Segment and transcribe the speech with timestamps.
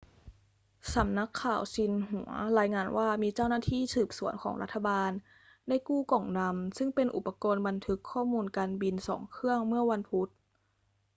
[0.93, 5.11] สำนักข่าวซินหัวรายงานว่ามีเจ้าหน้าที่สืบสวนของรัฐบาล
[5.67, 10.29] ได้กู้ กล่องดำ' ซึ่งเป็นอุปกรณ์บันทึกข้อมูลการบิน 2 เครื่องเมื่อวันพุธ